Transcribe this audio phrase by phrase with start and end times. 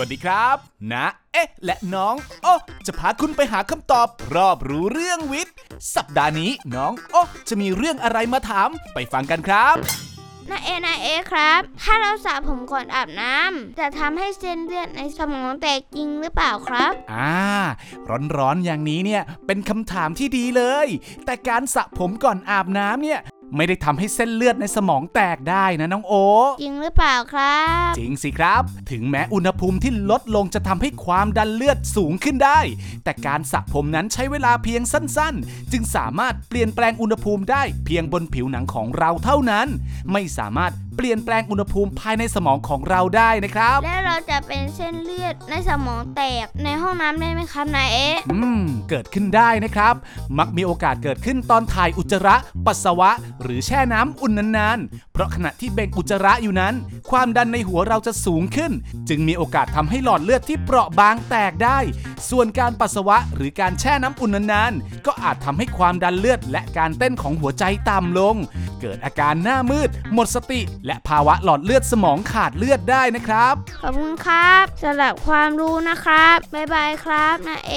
[0.00, 0.56] วัสดีครับ
[0.92, 2.54] นะ เอ๊ะ และน้องโอ้
[2.86, 5.54] จะพาคุณไปหาคำตอบ รอบรู้เรื่องวิทย์
[5.94, 9.76] สัปดาห์นี้น้องโอ้จะมีเรื่องอะไรมาถามไปฟังกันครับ
[10.50, 17.34] นาเอนาเอครับ ถ้าเราสระผมก่อนอาบน้ำจะทำให้เส้นเลือดในสมองแตกจริงหรือเปล่าครับ อ่า
[18.36, 20.86] ร้อนๆอย่างนี้เนี่ย เป็นคำถามที่ดีเลย
[21.24, 23.20] แต่การสระผมก่อนอาบน้ำเนี่ย
[23.56, 26.14] ไม่ได้ทำให้เส้นเลือดในสมองแตกได้นะน้องโอ
[26.62, 32.60] จริงหรือเปล่าครับ จริงสิครับ ถึงแม้อุณหภูมิที่ลดลงจะทำให้ความดันเลือดสูงขึ้นได้
[33.04, 39.66] แต่การสระผมนั้นใช้เวลาเพียงสั้นๆ จึงสามารถเปลี่ยนแปลงอุณหภูมิได้เพียงบนผิวหนังของเราเท่านั้น
[40.12, 47.98] ไม่สามารถ เปลี่ยนแปลงอุณหภูมิภายในสมองของเราได้นะครับ แล้วเราจะเป็นเส้นเลือดในสมองแตกในห้องน้ำได้ไหมครับนาเอ
[48.32, 49.94] อืม เกิดขึ้นได้นะครับ
[50.38, 52.36] มักมีโอกาสเกิดขึ้นตอนถ่ายอุจจาระ
[52.66, 53.10] ปัสสาวะ
[53.42, 56.74] หรือแช่น้ำอุ่นนานๆ เพราะขณะที่เบ่งอุจจาระอยู่นั้น
[57.10, 58.72] ความดันในหัวเราจะสูงขึ้น
[59.08, 61.78] จึงมีโอกาสทำให้หลอดเลือดที่เปราะบางแตกได้
[62.30, 68.36] ส่วนการปัสสาวะหรือการแช่น้ำอุ่นนานๆ ก็อาจทำให้ความดันเลือดและการเต้นของหัวใจต่ำลง
[68.80, 77.74] เกิดอาการหน้ามืด หมดสติและภาวะหลอดเลือดสมองขาดเลือดได้นะครับ ขอบคุณครับสำหรับความรู้นะครับ บ๊ายบายครับนาเอ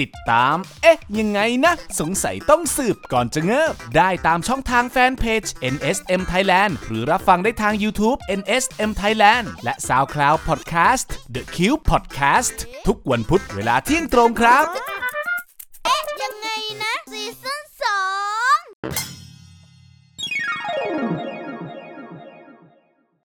[0.00, 5.42] ติดตาม เอ๊ะ ยังไงนะ สงสัยต้องสืบก่อนจะเงิบ ได้ตามช่องทางแฟนเพจ
[5.74, 14.64] NSM Thailand หรือรับฟังได้ทาง YouTube NSM Thailand และ SoundCloud Podcast The Cube Podcast ทุกวันพุธเวลาเที่ยงตรงครับ